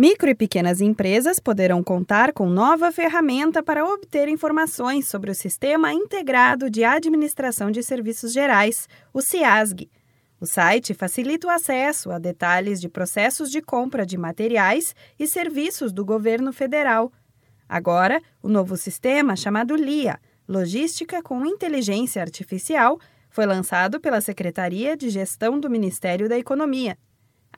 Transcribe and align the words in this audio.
Micro 0.00 0.30
e 0.30 0.34
pequenas 0.36 0.80
empresas 0.80 1.40
poderão 1.40 1.82
contar 1.82 2.32
com 2.32 2.48
nova 2.48 2.92
ferramenta 2.92 3.64
para 3.64 3.84
obter 3.84 4.28
informações 4.28 5.08
sobre 5.08 5.28
o 5.28 5.34
Sistema 5.34 5.92
Integrado 5.92 6.70
de 6.70 6.84
Administração 6.84 7.68
de 7.68 7.82
Serviços 7.82 8.32
Gerais, 8.32 8.88
o 9.12 9.20
CIASG. 9.20 9.90
O 10.40 10.46
site 10.46 10.94
facilita 10.94 11.48
o 11.48 11.50
acesso 11.50 12.12
a 12.12 12.18
detalhes 12.20 12.80
de 12.80 12.88
processos 12.88 13.50
de 13.50 13.60
compra 13.60 14.06
de 14.06 14.16
materiais 14.16 14.94
e 15.18 15.26
serviços 15.26 15.92
do 15.92 16.04
governo 16.04 16.52
federal. 16.52 17.12
Agora, 17.68 18.22
o 18.40 18.48
novo 18.48 18.76
sistema, 18.76 19.34
chamado 19.34 19.74
LIA 19.74 20.20
Logística 20.48 21.20
com 21.20 21.44
Inteligência 21.44 22.22
Artificial, 22.22 23.00
foi 23.28 23.46
lançado 23.46 23.98
pela 23.98 24.20
Secretaria 24.20 24.96
de 24.96 25.10
Gestão 25.10 25.58
do 25.58 25.68
Ministério 25.68 26.28
da 26.28 26.38
Economia. 26.38 26.96